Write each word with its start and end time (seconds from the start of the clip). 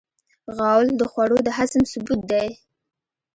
غول 0.55 0.87
د 0.99 1.01
خوړو 1.11 1.37
د 1.43 1.47
هضم 1.57 1.83
ثبوت 1.91 2.21
دی. 2.31 2.47